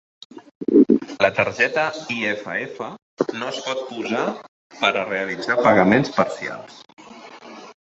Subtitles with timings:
[1.25, 1.83] La targeta
[2.15, 2.81] Iff
[3.41, 4.25] no es pot usar
[4.81, 6.83] per a realitzar pagaments parcials.